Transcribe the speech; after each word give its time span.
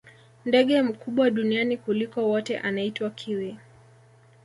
ndege 0.45 0.81
mkubwa 0.81 1.29
duniani 1.31 1.77
kuliko 1.77 2.27
wote 2.29 2.57
anaitwa 2.59 3.09
kiwi 3.09 3.57